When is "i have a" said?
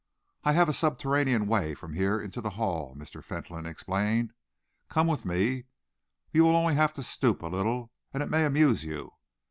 0.43-0.73